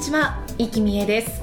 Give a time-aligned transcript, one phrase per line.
[0.00, 1.42] ちは、生きみえです。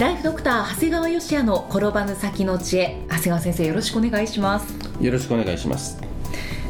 [0.00, 3.00] ライフドクター長谷川芳也の転ばぬ先の知恵。
[3.08, 4.74] 長谷川先生よろしくお願いします。
[5.00, 5.96] よろしくお願いします。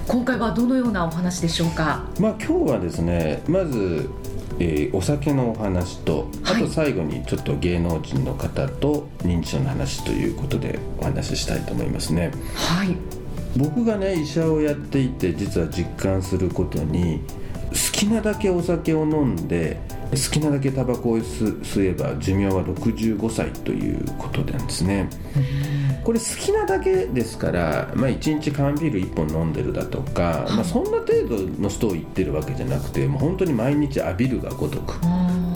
[0.06, 2.05] 今回はどのようなお話でしょうか？
[2.20, 4.10] まあ今日はですね、まず、
[4.59, 6.62] えーお酒のお話と、あはい。
[6.62, 12.33] と最後にちょっと芸能人の方と認知症の話ということでお話ししたいと思いますね。
[12.55, 12.95] はい。
[13.56, 17.44] 僕がね医者をやっていて実は実感することに好
[17.92, 19.80] きなだけお酒を飲んで
[20.11, 25.08] 好きなだけタバコを吸吸えば寿命は65歳ということなんですね。
[26.05, 35.00] これ好きなだけですから、まあ、1日缶ビール1本飲んでるだとか、まあ、そんな程度の人を言ってるわけじゃなくてもう本当に毎日浴びるがごとく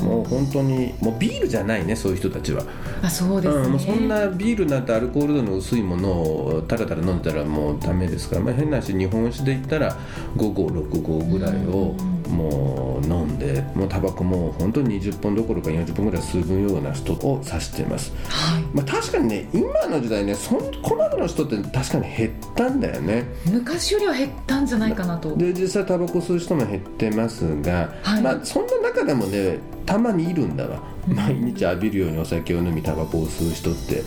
[0.09, 2.65] もう本当にもうビールじゃないねそういう人たちは、
[3.03, 9.97] あそうですね、うん、もうそんなビールなんてアルコール度の薄いものをたらたら飲んだらもうダメですから、まあ、変な話日本酒で言ったら
[10.37, 11.95] 5合6合ぐらいを
[12.29, 18.13] もう飲んでもうタバコも本当に20本どころか40本ぐらい吸うような人を指しています。
[18.29, 18.63] はい。
[18.75, 23.25] まあ、確かにね今の時代ねそこまでの人って確かに減ったんだよね。
[23.47, 25.37] 昔よりは減ったんじゃないかなと。
[25.37, 28.23] で実際タバコ吸う人も減ってますが、はい。
[28.23, 30.81] まあ、そんな中でもねたまにいるんだわ
[31.15, 34.03] 毎日浴びるようにお酒を飲みタバコを吸う人って。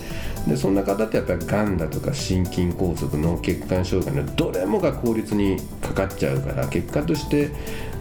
[0.46, 7.50] でそんな方ってやっぱりがんだとか心筋梗塞脳血管障害のどれもが効率にかかっちゃうから結果として、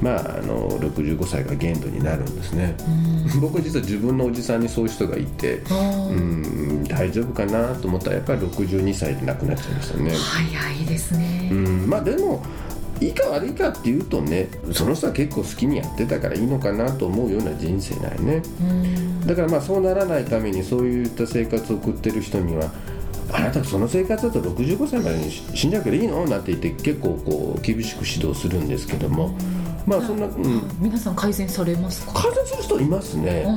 [0.02, 2.76] まあ、あの65歳が限度になるんですね。
[3.40, 5.62] 僕実は自分のおじさんにそういう人がいて
[6.09, 10.12] うん大丈夫かなと思ったらやっぱり62歳で亡くなっちゃいましたね。
[10.12, 12.44] 早いですね、うんまあでも
[13.01, 18.44] いいか悪いかっていうとねその人は結構好きにやってたからいいのかなと思うような人生だよね。
[18.62, 19.28] うん。
[19.28, 22.72] だからまあそうならないためにそういった生活を送ってる人には
[23.34, 26.25] あなたその生活だと65歳までに死んじゃうけどいいの？
[26.25, 29.35] なんて言って結構こう厳しく指導するんですけども
[29.86, 32.14] まあそんな、うん、皆さん改善されますか？
[32.14, 33.46] 改善する人いますね。
[33.47, 33.52] あ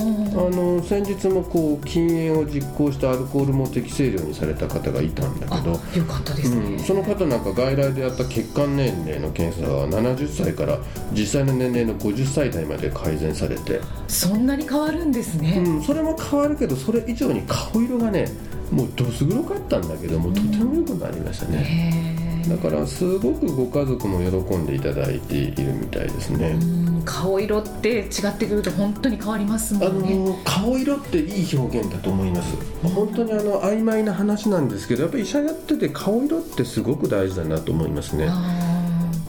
[0.54, 10.78] の先日もこう禁煙を実行したアルコールも適正量にされた方がいたんだけあど、よかったですうん、ね、その方なんか外来でやった血管年齢の検査は70歳から
[11.12, 18.26] 実際の年齢の50歳代まで改善されて、そんなに変わるんですね、うん、それも変わるけどそれ以上に顔色がね
[18.70, 32.56] もうどす黒かったんだけどもとても良くなりましたね、だからすごくご家族も喜んでいただいているみたいですね、うん顔色って違ってくると本当に変わりますもあんね、の顔色っていい表現だと思います。
[32.82, 38.26] 本当にあの曖昧な話なんですけどやっぱり医者やってて顔色ってすごく大事だなと思いますね。
[38.28, 38.73] あ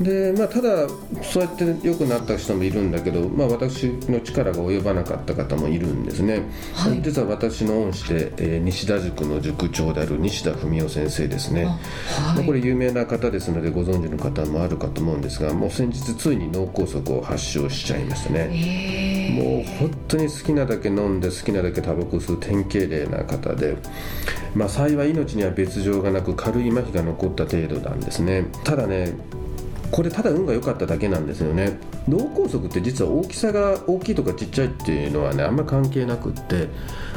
[0.01, 0.89] でまあ、ただ、
[1.21, 6.41] そうやって良くなった人もいるんだけど、まあ、私の力が及ばなかった方もいるんですね、
[6.73, 7.01] はい。
[7.01, 11.75] 実は私の恩師で、えー西田塾の塾長である西田文夫先生ですね、はい。
[12.35, 18.49] まあこれ有名な方ですのでご存知の方もあるかと思うんですがもう先日ついに脳梗塞を発症しちゃいましたね。
[18.51, 19.35] えー。
[19.35, 23.77] もう本当に好きなだけ飲んで好きなだけタバコ吸う典型例な方で、
[24.55, 28.45] まあ、幸い命には別状がなく軽い麻痺が残った程度なんですね。
[28.63, 29.13] ただね
[29.91, 31.79] これただ運が良かっただけなんですよね。
[32.07, 36.67] 脳梗塞って実は大きさが大きいとかちっちゃいっていうのはねあんまり関係なくって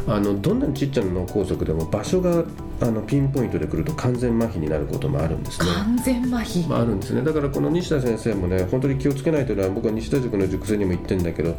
[0.06, 2.44] あのどんなにちっちゃな脳梗塞でも場所が
[2.80, 5.66] あのピンポイントで来ると完全麻痺になることもあるんですね。
[5.74, 7.22] 完全麻痺、まあ、あるんですね。
[7.22, 11.56] だからこの西田先生もね本当に気をつけないというのは僕は西田塾の塾生にも言ってるんだけど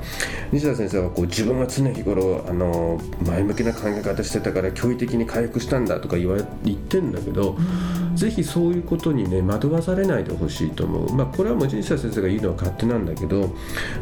[0.51, 7.57] 西田先生はこう自分は常日頃あの前向きな考え方してたから驚異的に回復したんだとか言われ言ってるんだけど
[8.19, 13.49] ぜひそういうことにね惑わされないでほしいと思う、まあ、これはもう人生先生が言うのは勝手なんだけど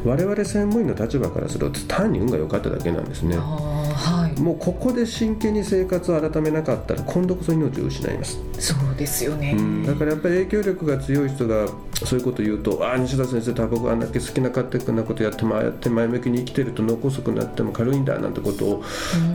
[0.03, 3.37] 我々専門医の立場からすると単に運が良かっただけなんですね。
[3.39, 4.39] あはい。
[4.39, 8.39] もうここで真剣に生活を改めなかったら今度こそ命を失います。
[8.59, 18.83] そうですよね、うん、だからやっぱり影響力が強い人がそういうことを言うとああ西田先生タバコあんだけ好きな勝手なことやってもああやって前向きに生きてると脳梗塞になっても軽いんだなんてことを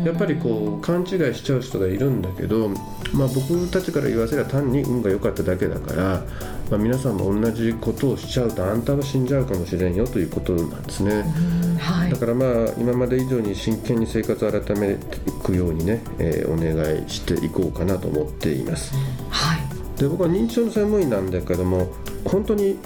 [0.05, 6.23] やっぱりこう勘違いしちゃう人がいるんだけど、まあ、僕たちから言わせれば単に運が良かっただけだから、
[6.71, 11.13] まあ、皆さんも同じことをしちゃうとあんたは死んじゃうかもしれんよということなんですね。
[11.13, 11.77] うん。
[11.77, 12.11] はい。
[12.11, 12.49] だからまあ
[12.79, 18.95] 今まで以上に真剣に生活を改めていくようにね、えーお願いしていこうかなと思っています。
[19.31, 19.99] はい。
[19.99, 21.89] で僕は認知症の専門医なんだけども
[22.25, 22.79] 本当に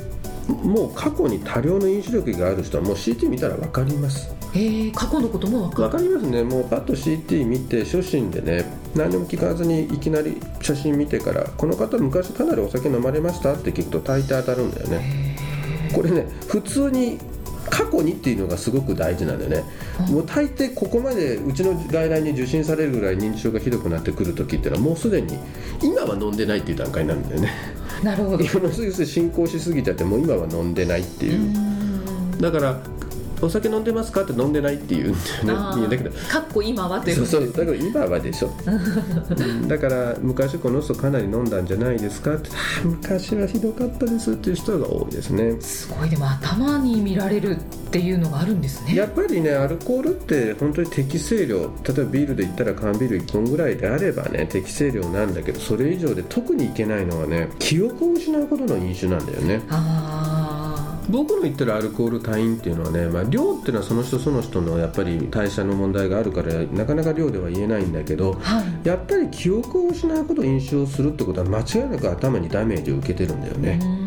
[0.49, 4.31] もう過去に多量の飲酒力がある人はもう CT 見たら分かります。
[4.55, 5.89] えー、過去のことも分かる。
[5.89, 6.45] 分かりますね。
[6.45, 8.65] もうパッと CT 見て初心でね
[8.95, 15.37] 何も聞かずにいきなり写真見てからこの方昔かなりお酒飲まれましたって聞くと大抵当たるんだよね。
[15.93, 17.19] これね普通に
[17.77, 19.65] 過去にっていうのがすごく大事なんだよね、
[20.11, 25.39] もう大抵ここまでうちの外来に受診されるぐらい認知症がひどくなってくる時っていうのはもうすでに
[25.83, 27.53] 今は飲んでないっていう段階になるんだよね。
[28.03, 28.41] なるほど。
[28.45, 31.41] 今のすぎ進行しすぎちゃってもう今は飲んでないっていう。
[32.41, 32.81] だから
[33.43, 34.23] お酒飲んでますか？
[34.23, 35.89] って飲んでないっていうんだよね。
[35.89, 36.11] だけど。
[36.29, 38.51] かっこ今はというそうそうだから今はでしょ。
[38.69, 42.51] うんだから昔この人かなり飲んだんじゃないですかって。
[42.85, 45.61] 昔はひどかったですっていう人が多いですね。
[45.61, 46.11] すごい。
[46.11, 47.59] でも頭に見られるっ
[47.91, 48.95] ていうのがあるんですね。
[48.95, 59.61] やっぱりねアルコールって本当に適正量例えばビールで言ったら缶ビール1本ぐらいであればね適正量なんだけどそれ以上で特にいけないのはね記憶を失うほどの飲酒なんだよね。
[59.71, 60.36] ああ
[61.09, 74.06] 僕の言ってるアルコール多飲っていうのはね、まあ、量っていうのはその人その人のやっぱり代謝の問題があるからなかなか量では言えないんだけど、はい、やっぱり記憶を失うほど飲酒をするってことは間違いなく頭にダメージを受けてるんだよね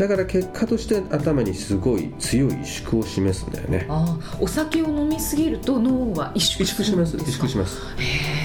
[0.00, 3.86] だから結果として頭にすごい強い萎縮を示すんだよね。
[3.90, 7.82] あお酒を飲みすぎると脳は萎縮します萎縮します。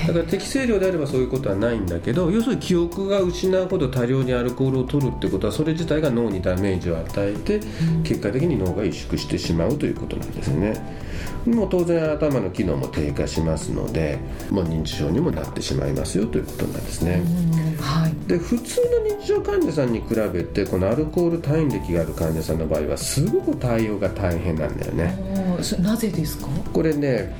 [0.05, 7.61] だから適正量であればそういうことはないんだけど要するに記憶が失うほど多量にアルコールを取るってことはそれ自体が脳にダメージを与えて、
[8.03, 10.73] 結果的に脳が萎縮してしまうということなんですね
[11.45, 14.17] もう当然頭の機能も低下しますので
[14.49, 17.21] もう認知症にもなってしまいますよということなんですね、
[17.79, 25.15] はい、で普通の認知症患者さんに比べてこのアルコール退院歴がある患者さんの場合はすごく対応が大変なんだよね。
[25.79, 26.47] なぜですか？
[26.73, 27.35] これね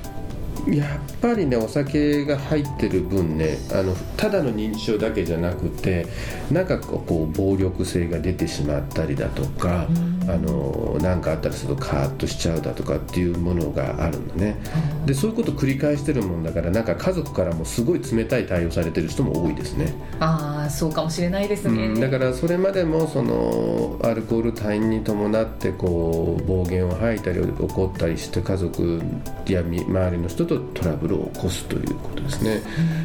[0.67, 6.07] やっぱりねお酒が入ってる分ねあのただの認知症だけじゃなくて
[6.51, 14.57] なんかこう暴力性が出てしまったりだとか、うん、あのなんかあったりするとカーッとしちゃうだとかっていうものがあるんだね、
[14.99, 19.93] うん、でそういうことを繰り返してるもんだからなんか家族からもすごい冷たい対応されてる人も多いですね。
[20.19, 29.01] ああそうかもしれないですね、うん、だからそれまでもそのアルコール退院に伴ってこう暴言を吐いたり怒ったりして家族
[29.47, 32.61] や周りの人とトラブルを起こすということですね、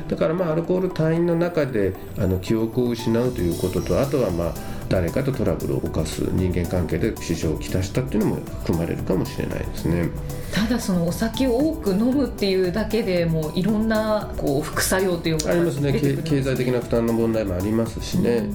[0.09, 4.55] だからまあアルコール退院の中であの記憶を失うということとあとはまあ
[4.91, 10.11] 誰かとトラブルを犯す人間関係で支障をきたしたっていうのも含まれるかもしれないですね。
[10.53, 15.93] ただそのお酒を多く飲むっていうだけでもいろんなこう副作用というありますね。
[15.93, 18.51] 経済的な負担の問題もありますしね、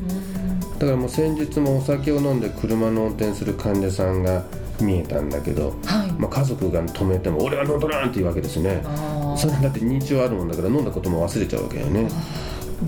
[0.78, 4.44] だからもう先日もお酒を飲んで車の運転する患者さんが
[4.82, 8.84] 見えたんだけど、はい、まあ、家族が止めても「俺は飲んどらん!」って言うわけですね。
[9.38, 12.10] それだって認知症あるもんだから飲んだことも忘れちゃうわけよね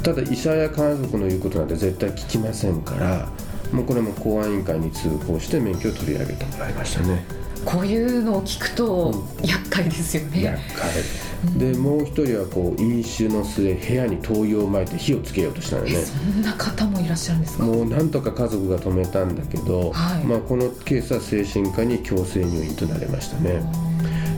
[0.04, 3.30] ただ医者や家族の言うことなんて絶対聞きませんから
[3.72, 7.26] もうこれも公安委員会に通報して免許を取り上げてもらいましたね。
[7.66, 9.14] こういうのを聞くと
[9.44, 11.70] 厄介ですよね、厄介。
[11.72, 15.96] でもう一人はこう飲酒の末部屋に灯油をまいて火をつけようとしたのね。
[15.96, 17.64] そんな方もいらっしゃるんですか？
[17.66, 23.62] もうなんとか家族が止めたんだけど、はい、まあ、このケースは精神科に強制入院となりましたね。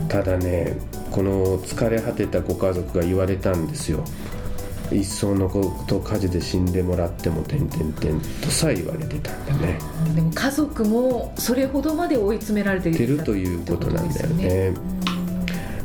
[0.08, 0.76] ただね
[1.12, 4.02] この疲れ果てたご家族が言われたんですよ
[4.92, 9.78] 一層のこと火事で死んでもらっても点々点とさえ言われてたんだね。
[10.14, 14.74] でも家族もそれほどまで追い詰められているということなんだよね、ね、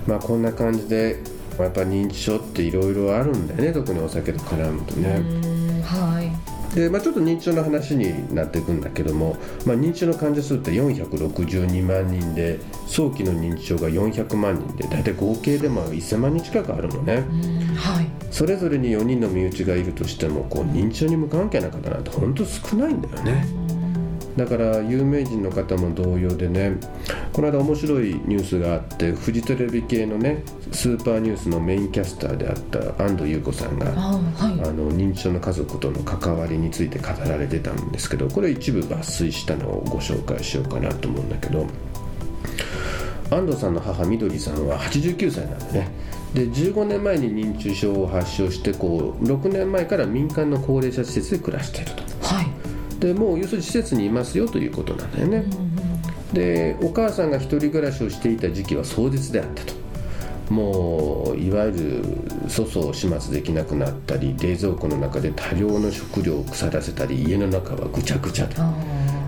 [0.08, 1.20] まあこんな感じで
[1.60, 3.74] やっぱ認知症っていろいろあるんだよね。
[3.74, 5.22] 特にお酒と絡むとね。
[5.84, 6.56] はい。
[6.76, 17.24] でまあ、ちょっと認知症の話になっていくんだけども、まあ、認知症の患者数って462万人で早期の認知症が400万人で大体合計でまあ1000万人近くあるのね、
[17.78, 23.46] はい、それぞれに4人の身内がいるとしてもこう認知症に無関係な方なんて本当少ないんだよね。
[24.36, 26.76] だから有名人の方も同様でね
[27.32, 41.66] この間面白いニュースがあってフジテレビ系のねスーパーニュースのメインキャスターであった安藤優子さんがあ、はい、あの認知症の家族との関わりについて語られてたんですけどこれ一部抜粋したのをご紹介しようかなと思うんだけど
[43.30, 45.88] 安藤さんの母みどりさんは89歳なんでね。
[46.34, 52.04] で15年前に認知症を発症してこう6年前から民間の高齢者施設で暮らしていると。
[52.28, 52.48] はい。
[53.00, 55.46] でもう要するに施設にいますよということなんだよね、
[56.34, 59.74] でお母さんが一人暮らしをしていた時期は壮絶であったと。
[60.50, 62.04] もういわゆる
[62.50, 68.62] 粗相を始末できなくなったり冷蔵庫の中で多量の食料を腐らせたり家の中はぐちゃぐちゃと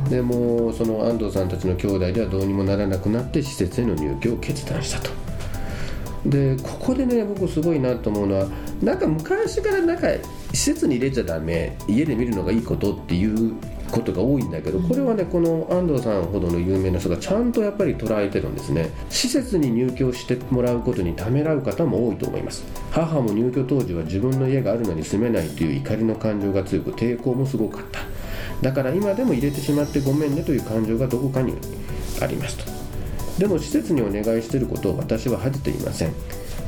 [0.09, 5.09] でもうその安藤さんたちの兄弟ではどうにもならなくなって施設への入居を決断したと。
[6.25, 8.47] でここでね僕すごいなと思うのは
[8.81, 10.07] なんか昔から仲
[10.53, 13.53] 施設に入れちゃダメ家で見るのがいいことっていう
[13.91, 18.89] ことが多いんだけどこれはねこの安藤さんほどの有名な人がちゃんとやっぱり捉えてるんですね。
[19.09, 22.65] 施設に入居してもらうことにためらう方も多いと思います。
[22.91, 28.01] 母も入居当時は自分の家があるのに住めないという怒りの感情が強く抵抗もすごかった
[28.61, 31.53] だから今でも入れてしまってごめんねという感情がどこかに
[32.21, 32.65] ありますと。
[33.37, 36.13] でも施設にお願いしていることを私は恥じていません。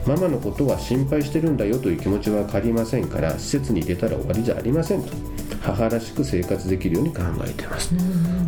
[0.05, 5.09] ママのことは心配してるんだよという気持ちは分かりませんから施設に入れたら終わりじゃありませんと。
[5.61, 7.93] 母らしく生活できるように考えてます。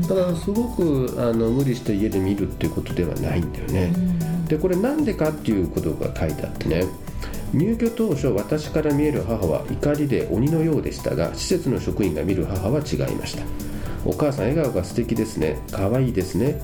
[0.07, 3.93] だからすごくあの無理して家で見るっていうことではないんだよね。
[4.48, 6.86] でこれなんでかっていうことが書いてあってね
[7.53, 13.43] 入居当初私から見える母は怒りで鬼のようでしたが施設の職員が見る母は違いました。
[14.05, 15.60] お母さん笑顔が素敵ですね。
[15.72, 16.62] 可愛いですね。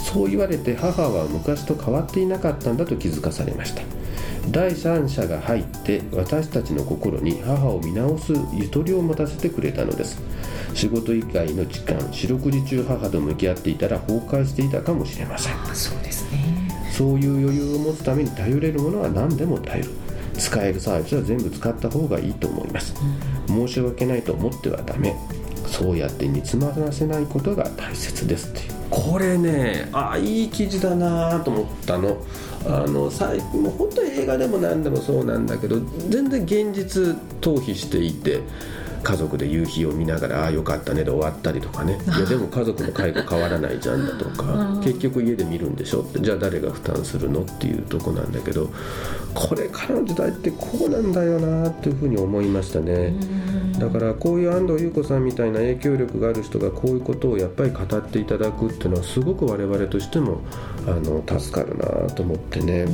[0.00, 3.82] そう言われて母は昔と変わっていなかったんだと気づかされました。
[4.50, 10.20] 第三者が入って私たちの心に母を見直すゆとりを持たせてくれたのです。
[10.74, 15.54] 仕事以外の時間四六時中母と向き合っていたら崩壊していたかもしれません。
[15.54, 16.70] あそうですね。
[16.90, 19.90] そういう余裕を持つために頼れるものは何でも頼る
[20.38, 22.94] 使えるサービスは全部使った方がいいと思います、
[23.48, 25.14] うん、申し訳ないと思ってはダメ。
[25.66, 28.72] そうやって煮詰まらせないことが大切ですっていう。
[28.88, 32.16] これねあいい記事だなと思ったの。
[32.68, 35.78] あの最もう本当に映画でも何でもそうなんだけど
[36.08, 38.40] 全然現実逃避していて
[39.06, 41.96] 家族で夕日を見ながらああよかったねで終わったりとかね。
[42.18, 46.20] いやでも家族の介護変わらないじゃんだとか 結局家で見るんでしょって。
[46.20, 48.68] じゃあ誰が負担するのっていうとこなんだけど
[49.32, 53.14] これからの時代ってこうなんだよなっていうふうに思いましたね。
[53.78, 60.40] だからこういう安藤優子さんみたいな影響力がある人がこういうことをやっぱり語っていただくっていうのはすごく我々としても
[60.86, 62.86] あの助かるなと思ってね。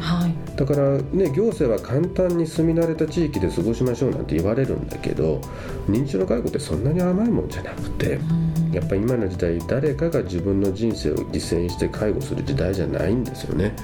[0.00, 5.40] はい、だからね行政は簡単に住み慣れた地域で過ごしましょうなんて言われるんだけど
[5.88, 8.20] 認知症の介護ってそんなに甘いもんじゃなくて
[8.72, 13.74] やっぱり今の時代誰かが自分の人生を実践して介護する時代じゃないんですよね。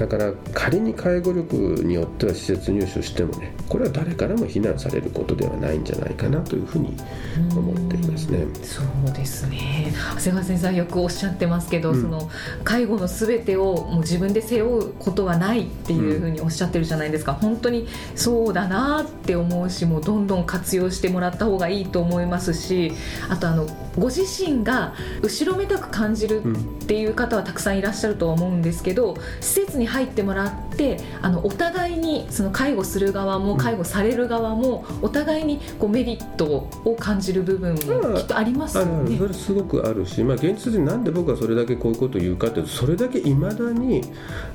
[0.00, 1.54] だから仮に介護力
[1.84, 6.96] によっては施設入所してもねこれは誰からも非難されることではないんじゃないかなというふうに
[7.54, 8.38] 思っていますね。
[8.38, 9.92] うそうですね。
[10.16, 12.30] 長谷川先生はよくおっしゃってますけど、うん、その
[12.64, 22.92] 介護のすべてをもう自分で背負うことはないっていうふうにおっしゃってるじゃないですか、うん、本当にそうだなって思うしもうどんどん活用してもらった方がいいと思いますし
[23.28, 23.66] あとあの
[23.98, 37.80] ご自身が後ろめたく感じるっていう方はたくさんいらっしゃるとは思うんですけど施設に入ってもらってあのお互いにその介護する側も介護される側もお互いにこうメリットを感じる部分も
[38.14, 39.18] きっとありますよね。
[39.18, 44.02] それすごくあるし、まあ、現実になんで僕はそれだけこういうことを言うかというとそれだけいまだに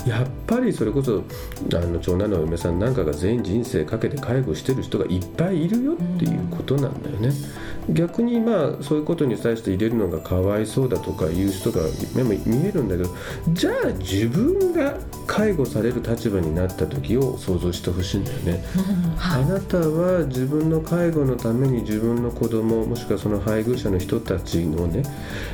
[0.08, 1.24] やっぱりそれこそ
[1.74, 7.32] あの長男の嫁さんなんかが全員人生かけて介護してる人がいっぱいいるよっていうことなんだよね。
[7.90, 11.82] 逆にまあそういうことに対して入れるのがかわいそうだとかいう人が
[12.46, 13.10] 見えるんだけど
[13.50, 18.64] じゃあ自分が介護される立場になった時を想像してほしいんだよね、
[19.18, 25.04] はい、あなたは自分の介護のために自分の子供もしくはその配偶者の人たちのね、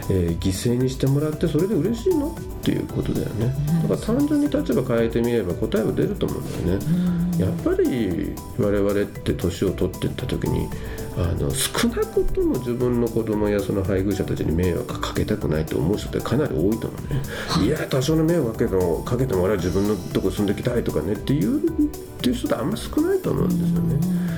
[0.10, 2.36] えー、犠牲にしてもらってそれで嬉しいの？
[2.62, 3.56] っていうことだよね。
[3.82, 7.40] だから単純に立場変えてみれば答えは出ると思うんだよね。
[7.40, 10.70] やっぱり我々って年を取っていった時に
[11.18, 21.92] あの少なくとも自分の子供やその配偶者たちに迷惑かけたくないと思う人ってかなり多いと思うね、い、や多少の迷惑かけてもかけても俺は自分のとこ住んできたいとかねっていうっ
[22.22, 24.32] ていう人ってあんま少ないと思うんですよね。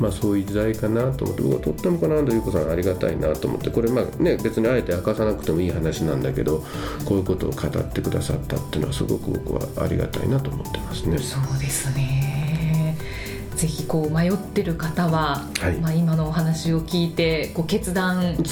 [0.00, 6.62] まあ、そういう時代かなと思って僕はとってもこの安藤優子さんありがたいなと思ってこれまあね別にあえて明かさなくてもいい話なんだけど
[7.06, 11.16] こういうことを語ってくださったっていうのはすごく僕はありがたいなと思ってますね。
[11.18, 12.25] そうですね
[13.56, 18.42] ぜひこう迷ってる方は、はい、まあ、今のお話を聞いてこう決断で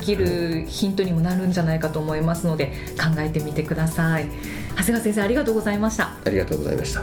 [0.00, 4.28] きるヒントにもなるんじゃないかと思いますので考えてみてください。
[4.70, 6.14] 長谷川先生ありがとうございました。
[6.24, 7.02] ありがとうございました。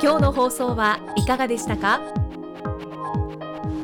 [0.00, 2.17] 今日の放送はいかがでしたか？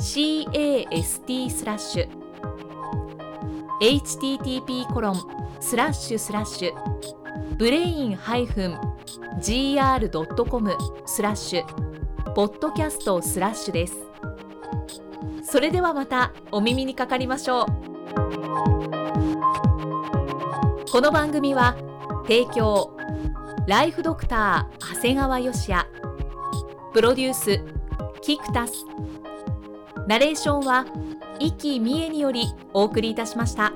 [0.00, 2.08] cast スラッシュ
[3.82, 5.16] http コロン
[5.60, 6.72] スラッシュスラッシュ
[7.56, 11.64] ブレイン -gr.com スラッシュ
[12.32, 13.96] ポッドキャストスラッシュです。
[15.42, 17.66] それではまたお耳にかかりましょう。
[20.90, 21.76] この番組は
[22.22, 22.96] 提供
[23.66, 25.86] ライフドクター長谷川芳也。
[26.94, 27.62] プロデュース
[28.22, 28.86] キクタス。
[30.10, 30.86] ナレーションは
[31.38, 33.72] 生きみえによりお送りいたしました。